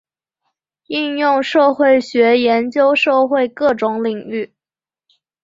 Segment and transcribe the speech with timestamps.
[0.87, 4.51] 应用社会学研究社会各种领域。